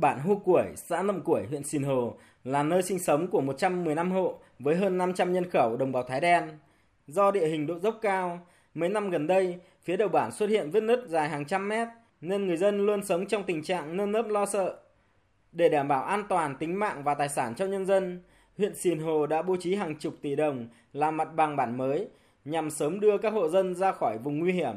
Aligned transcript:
Bản 0.00 0.20
Hua 0.20 0.36
Củi, 0.36 0.62
xã 0.76 1.02
Nậm 1.02 1.20
Củi, 1.20 1.46
huyện 1.46 1.64
Sìn 1.64 1.82
Hồ 1.82 2.14
là 2.44 2.62
nơi 2.62 2.82
sinh 2.82 2.98
sống 2.98 3.26
của 3.26 3.40
115 3.40 4.10
hộ 4.10 4.38
với 4.58 4.76
hơn 4.76 4.98
500 4.98 5.32
nhân 5.32 5.50
khẩu 5.50 5.76
đồng 5.76 5.92
bào 5.92 6.02
Thái 6.02 6.20
đen. 6.20 6.48
Do 7.06 7.30
địa 7.30 7.46
hình 7.46 7.66
độ 7.66 7.78
dốc 7.78 7.98
cao, 8.02 8.46
mấy 8.74 8.88
năm 8.88 9.10
gần 9.10 9.26
đây, 9.26 9.58
phía 9.82 9.96
đầu 9.96 10.08
bản 10.08 10.32
xuất 10.32 10.50
hiện 10.50 10.70
vết 10.70 10.80
nứt 10.80 11.08
dài 11.08 11.28
hàng 11.28 11.44
trăm 11.44 11.68
mét, 11.68 11.88
nên 12.20 12.46
người 12.46 12.56
dân 12.56 12.86
luôn 12.86 13.04
sống 13.04 13.26
trong 13.26 13.44
tình 13.44 13.62
trạng 13.62 13.96
nơm 13.96 14.12
nớp 14.12 14.28
lo 14.28 14.46
sợ. 14.46 14.76
Để 15.52 15.68
đảm 15.68 15.88
bảo 15.88 16.02
an 16.02 16.24
toàn 16.28 16.56
tính 16.56 16.78
mạng 16.78 17.04
và 17.04 17.14
tài 17.14 17.28
sản 17.28 17.54
cho 17.54 17.66
nhân 17.66 17.86
dân, 17.86 18.22
huyện 18.58 18.74
Sìn 18.74 18.98
Hồ 18.98 19.26
đã 19.26 19.42
bố 19.42 19.56
trí 19.56 19.74
hàng 19.74 19.96
chục 19.96 20.14
tỷ 20.22 20.36
đồng 20.36 20.68
làm 20.92 21.16
mặt 21.16 21.28
bằng 21.34 21.56
bản 21.56 21.78
mới 21.78 22.08
nhằm 22.44 22.70
sớm 22.70 23.00
đưa 23.00 23.18
các 23.18 23.32
hộ 23.32 23.48
dân 23.48 23.74
ra 23.74 23.92
khỏi 23.92 24.18
vùng 24.18 24.38
nguy 24.38 24.52
hiểm. 24.52 24.74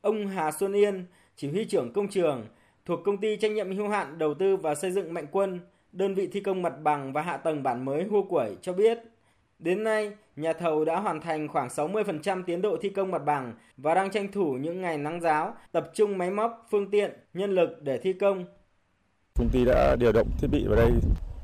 Ông 0.00 0.26
Hà 0.28 0.52
Xuân 0.52 0.72
Yên, 0.72 1.04
chỉ 1.36 1.50
huy 1.50 1.64
trưởng 1.64 1.92
công 1.92 2.08
trường 2.08 2.46
thuộc 2.86 3.00
công 3.04 3.18
ty 3.18 3.36
trách 3.36 3.52
nhiệm 3.52 3.76
hữu 3.76 3.88
hạn 3.88 4.18
đầu 4.18 4.34
tư 4.34 4.56
và 4.56 4.74
xây 4.74 4.90
dựng 4.90 5.14
Mạnh 5.14 5.26
Quân, 5.30 5.60
đơn 5.92 6.14
vị 6.14 6.28
thi 6.32 6.40
công 6.40 6.62
mặt 6.62 6.72
bằng 6.82 7.12
và 7.12 7.22
hạ 7.22 7.36
tầng 7.36 7.62
bản 7.62 7.84
mới 7.84 8.04
Hua 8.04 8.22
Quẩy 8.22 8.56
cho 8.62 8.72
biết, 8.72 8.98
đến 9.58 9.84
nay 9.84 10.12
nhà 10.36 10.52
thầu 10.52 10.84
đã 10.84 11.00
hoàn 11.00 11.20
thành 11.20 11.48
khoảng 11.48 11.68
60% 11.68 12.42
tiến 12.46 12.62
độ 12.62 12.76
thi 12.82 12.88
công 12.88 13.10
mặt 13.10 13.24
bằng 13.24 13.52
và 13.76 13.94
đang 13.94 14.10
tranh 14.10 14.32
thủ 14.32 14.52
những 14.52 14.80
ngày 14.80 14.98
nắng 14.98 15.20
giáo, 15.20 15.54
tập 15.72 15.90
trung 15.94 16.18
máy 16.18 16.30
móc, 16.30 16.66
phương 16.70 16.90
tiện, 16.90 17.12
nhân 17.34 17.54
lực 17.54 17.82
để 17.82 17.98
thi 17.98 18.12
công. 18.12 18.44
Công 19.38 19.48
ty 19.52 19.64
đã 19.64 19.96
điều 19.96 20.12
động 20.12 20.28
thiết 20.38 20.48
bị 20.52 20.66
vào 20.66 20.76
đây 20.76 20.90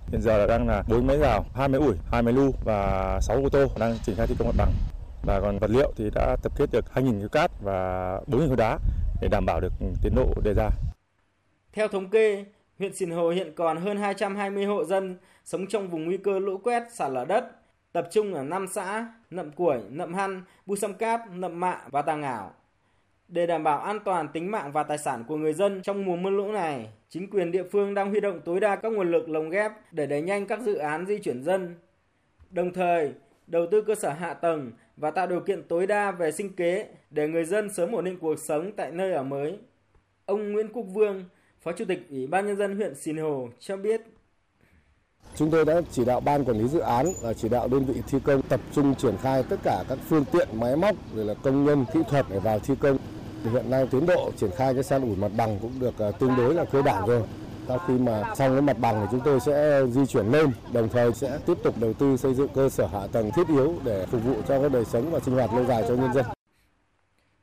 hiện 0.08 0.20
giờ 0.22 0.38
là 0.38 0.46
đang 0.46 0.68
là 0.68 0.82
bốn 0.88 1.06
máy 1.06 1.18
rào, 1.18 1.44
hai 1.54 1.68
máy 1.68 1.80
ủi, 1.80 1.94
hai 2.12 2.22
máy 2.22 2.32
lu 2.32 2.50
và 2.64 3.18
6 3.22 3.36
ô 3.36 3.48
tô 3.48 3.66
đang 3.78 3.94
triển 4.02 4.16
khai 4.16 4.26
thi 4.26 4.34
công 4.38 4.48
mặt 4.48 4.54
bằng. 4.58 4.72
Và 5.22 5.40
còn 5.40 5.58
vật 5.58 5.70
liệu 5.70 5.92
thì 5.96 6.10
đã 6.14 6.36
tập 6.42 6.52
kết 6.58 6.70
được 6.72 6.84
2.000 6.94 7.20
khối 7.20 7.28
cát 7.28 7.50
và 7.62 8.20
4.000 8.26 8.48
khối 8.48 8.56
đá 8.56 8.78
để 9.20 9.28
đảm 9.28 9.46
bảo 9.46 9.60
được 9.60 9.72
tiến 10.02 10.14
độ 10.14 10.34
đề 10.44 10.54
ra. 10.54 10.70
Theo 11.78 11.88
thống 11.88 12.08
kê, 12.08 12.44
huyện 12.78 12.94
Sìn 12.94 13.10
Hồ 13.10 13.30
hiện 13.30 13.52
còn 13.56 13.76
hơn 13.76 13.96
220 13.96 14.64
hộ 14.64 14.84
dân 14.84 15.16
sống 15.44 15.66
trong 15.66 15.88
vùng 15.88 16.04
nguy 16.04 16.16
cơ 16.16 16.38
lũ 16.38 16.58
quét 16.58 16.82
sạt 16.92 17.12
lở 17.12 17.24
đất, 17.24 17.50
tập 17.92 18.08
trung 18.12 18.34
ở 18.34 18.44
5 18.44 18.66
xã 18.68 19.08
Nậm 19.30 19.52
Củi, 19.52 19.78
Nậm 19.90 20.14
Hăn, 20.14 20.42
Bu 20.66 20.76
Sâm 20.76 20.94
Cáp, 20.94 21.20
Nậm 21.32 21.60
Mạ 21.60 21.80
và 21.90 22.02
Tà 22.02 22.16
Ngảo. 22.16 22.52
Để 23.28 23.46
đảm 23.46 23.64
bảo 23.64 23.80
an 23.80 23.98
toàn 24.04 24.28
tính 24.28 24.50
mạng 24.50 24.72
và 24.72 24.82
tài 24.82 24.98
sản 24.98 25.24
của 25.28 25.36
người 25.36 25.52
dân 25.52 25.82
trong 25.82 26.04
mùa 26.04 26.16
mưa 26.16 26.30
lũ 26.30 26.52
này, 26.52 26.88
chính 27.08 27.30
quyền 27.30 27.52
địa 27.52 27.64
phương 27.72 27.94
đang 27.94 28.10
huy 28.10 28.20
động 28.20 28.40
tối 28.44 28.60
đa 28.60 28.76
các 28.76 28.92
nguồn 28.92 29.10
lực 29.10 29.28
lồng 29.28 29.50
ghép 29.50 29.72
để 29.92 30.06
đẩy 30.06 30.22
nhanh 30.22 30.46
các 30.46 30.60
dự 30.60 30.74
án 30.74 31.06
di 31.06 31.18
chuyển 31.18 31.42
dân. 31.42 31.76
Đồng 32.50 32.72
thời, 32.72 33.12
đầu 33.46 33.66
tư 33.70 33.82
cơ 33.82 33.94
sở 33.94 34.10
hạ 34.10 34.34
tầng 34.34 34.72
và 34.96 35.10
tạo 35.10 35.26
điều 35.26 35.40
kiện 35.40 35.62
tối 35.62 35.86
đa 35.86 36.10
về 36.10 36.32
sinh 36.32 36.52
kế 36.56 36.86
để 37.10 37.28
người 37.28 37.44
dân 37.44 37.70
sớm 37.70 37.92
ổn 37.92 38.04
định 38.04 38.18
cuộc 38.18 38.38
sống 38.38 38.72
tại 38.76 38.90
nơi 38.92 39.12
ở 39.12 39.22
mới. 39.22 39.58
Ông 40.26 40.52
Nguyễn 40.52 40.68
Quốc 40.72 40.82
Vương, 40.82 41.24
Phó 41.62 41.72
Chủ 41.72 41.84
tịch 41.84 42.06
Ủy 42.10 42.26
ban 42.26 42.46
Nhân 42.46 42.56
dân 42.56 42.76
huyện 42.76 42.94
Sìn 42.94 43.16
Hồ 43.16 43.48
cho 43.58 43.76
biết. 43.76 44.00
Chúng 45.36 45.50
tôi 45.50 45.64
đã 45.64 45.80
chỉ 45.90 46.04
đạo 46.04 46.20
ban 46.20 46.44
quản 46.44 46.58
lý 46.58 46.68
dự 46.68 46.78
án 46.78 47.06
và 47.22 47.32
chỉ 47.32 47.48
đạo 47.48 47.68
đơn 47.68 47.84
vị 47.84 48.02
thi 48.08 48.18
công 48.24 48.42
tập 48.42 48.60
trung 48.72 48.94
triển 48.94 49.16
khai 49.22 49.42
tất 49.42 49.56
cả 49.62 49.84
các 49.88 49.98
phương 50.08 50.24
tiện 50.32 50.48
máy 50.52 50.76
móc 50.76 50.96
rồi 51.14 51.24
là 51.24 51.34
công 51.34 51.64
nhân 51.64 51.84
kỹ 51.94 52.00
thuật 52.08 52.26
để 52.30 52.38
vào 52.38 52.58
thi 52.58 52.74
công. 52.80 52.98
Thì 53.44 53.50
hiện 53.50 53.70
nay 53.70 53.88
tiến 53.90 54.06
độ 54.06 54.30
triển 54.36 54.50
khai 54.56 54.74
cái 54.74 54.82
san 54.82 55.02
ủi 55.02 55.16
mặt 55.16 55.30
bằng 55.36 55.58
cũng 55.62 55.72
được 55.80 55.98
à, 55.98 56.10
tương 56.10 56.36
đối 56.36 56.54
là 56.54 56.64
cơ 56.64 56.82
bản 56.82 57.06
rồi. 57.06 57.22
Sau 57.68 57.78
khi 57.78 57.94
mà 57.94 58.34
xong 58.34 58.52
cái 58.52 58.62
mặt 58.62 58.78
bằng 58.78 59.00
thì 59.00 59.06
chúng 59.10 59.20
tôi 59.24 59.40
sẽ 59.40 59.86
di 59.90 60.06
chuyển 60.06 60.26
lên, 60.26 60.50
đồng 60.72 60.88
thời 60.88 61.12
sẽ 61.12 61.38
tiếp 61.46 61.54
tục 61.62 61.74
đầu 61.80 61.92
tư 61.92 62.16
xây 62.16 62.34
dựng 62.34 62.48
cơ 62.54 62.68
sở 62.68 62.86
hạ 62.86 63.06
tầng 63.12 63.30
thiết 63.36 63.48
yếu 63.48 63.74
để 63.84 64.06
phục 64.06 64.24
vụ 64.24 64.34
cho 64.48 64.60
cái 64.60 64.68
đời 64.68 64.84
sống 64.84 65.10
và 65.10 65.20
sinh 65.20 65.34
hoạt 65.34 65.54
lâu 65.54 65.64
dài 65.64 65.84
cho 65.88 65.94
nhân 65.94 66.12
dân. 66.12 66.24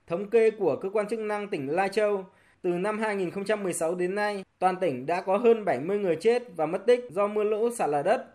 Thống 0.08 0.30
kê 0.30 0.52
của 0.52 0.76
cơ 0.82 0.90
quan 0.94 1.08
chức 1.10 1.20
năng 1.20 1.48
tỉnh 1.48 1.68
Lai 1.68 1.90
Châu, 1.90 2.26
từ 2.66 2.72
năm 2.72 3.00
2016 3.00 3.96
đến 3.96 4.16
nay, 4.16 4.44
toàn 4.60 4.76
tỉnh 4.82 5.06
đã 5.06 5.22
có 5.22 5.38
hơn 5.38 5.66
70 5.66 6.00
người 6.00 6.16
chết 6.16 6.44
và 6.56 6.66
mất 6.66 6.86
tích 6.86 7.06
do 7.10 7.28
mưa 7.28 7.44
lũ 7.44 7.70
sạt 7.76 7.90
lở 7.90 8.04
đất. 8.04 8.26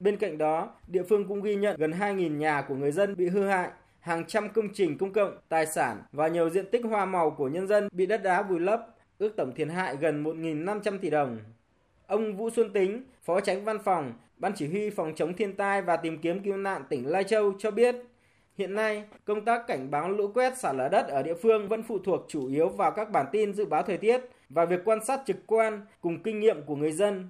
Bên 0.00 0.16
cạnh 0.16 0.38
đó, 0.38 0.70
địa 0.86 1.02
phương 1.02 1.28
cũng 1.28 1.42
ghi 1.42 1.54
nhận 1.54 1.76
gần 1.78 1.90
2.000 1.90 2.36
nhà 2.36 2.62
của 2.68 2.74
người 2.74 2.92
dân 2.92 3.16
bị 3.16 3.28
hư 3.28 3.48
hại, 3.48 3.68
hàng 4.00 4.24
trăm 4.26 4.48
công 4.48 4.68
trình 4.74 4.98
công 4.98 5.12
cộng, 5.12 5.38
tài 5.48 5.66
sản 5.66 6.02
và 6.12 6.28
nhiều 6.28 6.50
diện 6.50 6.66
tích 6.70 6.84
hoa 6.84 7.04
màu 7.04 7.30
của 7.30 7.48
nhân 7.48 7.66
dân 7.66 7.88
bị 7.92 8.06
đất 8.06 8.22
đá 8.22 8.42
vùi 8.42 8.60
lấp, 8.60 8.86
ước 9.18 9.36
tổng 9.36 9.52
thiệt 9.54 9.68
hại 9.68 9.96
gần 9.96 10.24
1.500 10.24 10.98
tỷ 10.98 11.10
đồng. 11.10 11.38
Ông 12.06 12.36
Vũ 12.36 12.50
Xuân 12.50 12.72
Tính, 12.72 13.02
Phó 13.24 13.40
Tránh 13.40 13.64
Văn 13.64 13.78
phòng, 13.84 14.12
Ban 14.36 14.52
Chỉ 14.56 14.68
huy 14.68 14.90
Phòng 14.90 15.12
chống 15.16 15.34
thiên 15.34 15.56
tai 15.56 15.82
và 15.82 15.96
tìm 15.96 16.18
kiếm 16.18 16.42
cứu 16.42 16.56
nạn 16.56 16.82
tỉnh 16.88 17.06
Lai 17.06 17.24
Châu 17.24 17.52
cho 17.58 17.70
biết, 17.70 17.96
hiện 18.58 18.74
nay 18.74 19.04
công 19.24 19.44
tác 19.44 19.66
cảnh 19.66 19.90
báo 19.90 20.10
lũ 20.10 20.30
quét 20.34 20.58
sạt 20.58 20.76
lở 20.76 20.88
đất 20.88 21.08
ở 21.08 21.22
địa 21.22 21.34
phương 21.42 21.68
vẫn 21.68 21.82
phụ 21.82 21.98
thuộc 21.98 22.24
chủ 22.28 22.48
yếu 22.48 22.68
vào 22.68 22.90
các 22.90 23.10
bản 23.10 23.26
tin 23.32 23.54
dự 23.54 23.64
báo 23.64 23.82
thời 23.82 23.96
tiết 23.96 24.20
và 24.48 24.64
việc 24.64 24.80
quan 24.84 25.04
sát 25.04 25.20
trực 25.26 25.36
quan 25.46 25.80
cùng 26.00 26.22
kinh 26.22 26.40
nghiệm 26.40 26.62
của 26.62 26.76
người 26.76 26.92
dân. 26.92 27.28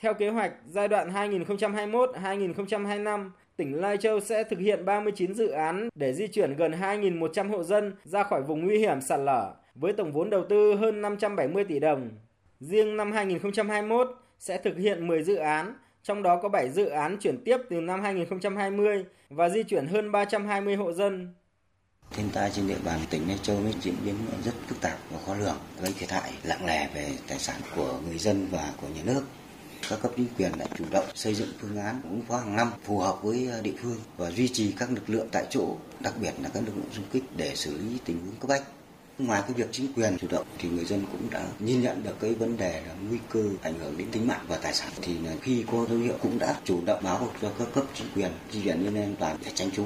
Theo 0.00 0.14
kế 0.14 0.28
hoạch, 0.28 0.52
giai 0.66 0.88
đoạn 0.88 1.12
2021-2025, 1.12 3.30
tỉnh 3.56 3.80
Lai 3.80 3.96
Châu 3.96 4.20
sẽ 4.20 4.44
thực 4.44 4.58
hiện 4.58 4.84
39 4.84 5.34
dự 5.34 5.48
án 5.48 5.88
để 5.94 6.12
di 6.12 6.26
chuyển 6.26 6.56
gần 6.56 6.72
2.100 6.72 7.50
hộ 7.50 7.62
dân 7.62 7.92
ra 8.04 8.22
khỏi 8.22 8.42
vùng 8.42 8.64
nguy 8.64 8.78
hiểm 8.78 9.00
sạt 9.00 9.20
lở 9.20 9.54
với 9.74 9.92
tổng 9.92 10.12
vốn 10.12 10.30
đầu 10.30 10.44
tư 10.48 10.74
hơn 10.74 11.02
570 11.02 11.64
tỷ 11.64 11.80
đồng. 11.80 12.10
Riêng 12.60 12.96
năm 12.96 13.12
2021 13.12 14.08
sẽ 14.38 14.58
thực 14.58 14.76
hiện 14.76 15.06
10 15.06 15.22
dự 15.22 15.36
án, 15.36 15.74
trong 16.02 16.22
đó 16.22 16.40
có 16.42 16.48
7 16.48 16.70
dự 16.70 16.86
án 16.86 17.16
chuyển 17.20 17.44
tiếp 17.44 17.56
từ 17.70 17.80
năm 17.80 18.02
2020 18.02 19.04
và 19.28 19.48
di 19.48 19.62
chuyển 19.62 19.86
hơn 19.86 20.12
320 20.12 20.76
hộ 20.76 20.92
dân. 20.92 21.34
Thiên 22.10 22.28
tai 22.32 22.50
trên 22.50 22.68
địa 22.68 22.78
bàn 22.84 23.00
tỉnh 23.10 23.28
Lai 23.28 23.38
Châu 23.42 23.60
mới 23.60 23.72
diễn 23.80 23.94
biến 24.04 24.14
rất 24.44 24.52
phức 24.66 24.80
tạp 24.80 24.98
và 25.10 25.18
khó 25.26 25.34
lường, 25.34 25.56
gây 25.82 25.92
thiệt 25.98 26.10
hại 26.10 26.32
nặng 26.44 26.66
nề 26.66 26.86
về 26.94 27.08
tài 27.28 27.38
sản 27.38 27.60
của 27.76 27.98
người 28.06 28.18
dân 28.18 28.46
và 28.50 28.72
của 28.80 28.88
nhà 28.88 29.02
nước. 29.04 29.22
Các 29.88 29.98
cấp 30.02 30.12
chính 30.16 30.26
quyền 30.38 30.52
đã 30.58 30.66
chủ 30.78 30.84
động 30.90 31.04
xây 31.14 31.34
dựng 31.34 31.48
phương 31.60 31.76
án 31.76 32.00
ứng 32.02 32.22
phó 32.28 32.36
hàng 32.36 32.56
năm 32.56 32.70
phù 32.84 32.98
hợp 32.98 33.22
với 33.22 33.48
ờ, 33.52 33.60
địa 33.62 33.74
phương 33.82 33.98
và 34.16 34.30
duy 34.30 34.48
trì 34.48 34.74
các 34.78 34.90
lực 34.90 35.10
lượng 35.10 35.28
tại 35.32 35.46
chỗ, 35.50 35.76
đặc 36.00 36.14
biệt 36.20 36.32
là 36.42 36.48
các 36.54 36.62
lực 36.66 36.76
lượng 36.76 36.90
xung 36.92 37.04
kích 37.12 37.24
để 37.36 37.52
xử 37.54 37.78
lý 37.78 37.98
tình 38.04 38.20
huống 38.26 38.36
cấp 38.40 38.48
bách. 38.48 38.62
Ngoài 39.26 39.42
cái 39.42 39.52
việc 39.56 39.68
chính 39.72 39.92
quyền 39.96 40.16
chủ 40.18 40.26
động 40.30 40.46
thì 40.58 40.68
người 40.68 40.84
dân 40.84 41.00
cũng 41.12 41.30
đã 41.30 41.46
nhìn 41.58 41.82
nhận 41.82 42.02
được 42.04 42.20
cái 42.20 42.34
vấn 42.34 42.56
đề 42.56 42.82
là 42.86 42.94
nguy 43.08 43.18
cơ 43.30 43.44
ảnh 43.62 43.74
hưởng 43.78 43.94
đến 43.98 44.08
tính 44.12 44.26
mạng 44.26 44.44
và 44.48 44.58
tài 44.62 44.74
sản 44.74 44.88
thì 45.02 45.16
khi 45.42 45.64
có 45.72 45.86
dấu 45.88 45.98
hiệu 45.98 46.14
cũng 46.22 46.38
đã 46.38 46.56
chủ 46.64 46.80
động 46.86 47.00
báo 47.04 47.28
cho 47.42 47.52
các 47.58 47.68
cấp 47.74 47.84
chính 47.94 48.06
quyền 48.14 48.30
di 48.50 48.62
chuyển 48.62 48.80
lên 48.80 48.94
an 48.94 49.14
toàn 49.20 49.36
để 49.44 49.50
tránh 49.54 49.70
trú. 49.70 49.84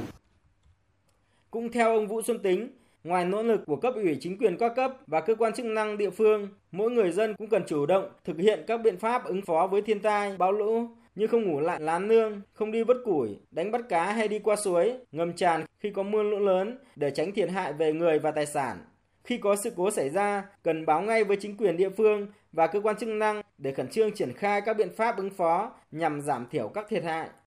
Cũng 1.50 1.72
theo 1.72 1.94
ông 1.94 2.08
Vũ 2.08 2.22
Xuân 2.22 2.38
Tính, 2.38 2.68
ngoài 3.04 3.24
nỗ 3.24 3.42
lực 3.42 3.60
của 3.66 3.76
cấp 3.76 3.94
ủy 3.94 4.16
chính 4.20 4.38
quyền 4.38 4.56
các 4.56 4.72
cấp 4.76 4.92
và 5.06 5.20
cơ 5.20 5.34
quan 5.34 5.52
chức 5.52 5.66
năng 5.66 5.98
địa 5.98 6.10
phương, 6.10 6.48
mỗi 6.72 6.90
người 6.90 7.12
dân 7.12 7.34
cũng 7.34 7.48
cần 7.48 7.62
chủ 7.66 7.86
động 7.86 8.08
thực 8.24 8.38
hiện 8.38 8.64
các 8.66 8.76
biện 8.76 8.98
pháp 8.98 9.24
ứng 9.24 9.42
phó 9.42 9.66
với 9.66 9.82
thiên 9.82 10.00
tai, 10.00 10.36
bão 10.36 10.52
lũ 10.52 10.88
như 11.14 11.26
không 11.26 11.42
ngủ 11.42 11.60
lại 11.60 11.80
lán 11.80 12.08
nương, 12.08 12.40
không 12.52 12.72
đi 12.72 12.84
vớt 12.84 12.96
củi, 13.04 13.28
đánh 13.50 13.70
bắt 13.70 13.80
cá 13.88 14.12
hay 14.12 14.28
đi 14.28 14.38
qua 14.38 14.56
suối, 14.56 14.94
ngầm 15.12 15.32
tràn 15.32 15.64
khi 15.80 15.90
có 15.90 16.02
mưa 16.02 16.22
lũ 16.22 16.38
lớn 16.38 16.78
để 16.96 17.10
tránh 17.10 17.32
thiệt 17.32 17.50
hại 17.50 17.72
về 17.72 17.92
người 17.92 18.18
và 18.18 18.30
tài 18.30 18.46
sản. 18.46 18.78
Khi 19.24 19.38
có 19.38 19.56
sự 19.56 19.72
cố 19.76 19.90
xảy 19.90 20.10
ra, 20.10 20.44
cần 20.62 20.86
báo 20.86 21.02
ngay 21.02 21.24
với 21.24 21.36
chính 21.40 21.56
quyền 21.56 21.76
địa 21.76 21.90
phương 21.90 22.26
và 22.52 22.66
cơ 22.66 22.80
quan 22.80 22.96
chức 22.96 23.08
năng 23.08 23.42
để 23.58 23.72
khẩn 23.72 23.88
trương 23.88 24.14
triển 24.14 24.32
khai 24.32 24.60
các 24.60 24.76
biện 24.76 24.94
pháp 24.96 25.16
ứng 25.16 25.30
phó 25.30 25.72
nhằm 25.90 26.20
giảm 26.20 26.46
thiểu 26.50 26.68
các 26.68 26.86
thiệt 26.88 27.04
hại. 27.04 27.28